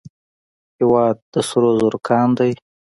هیواد 0.77 1.15
د 1.33 1.35
سرو 1.49 1.71
زرو 1.79 1.99
کان 2.07 2.29
دی 2.37 2.51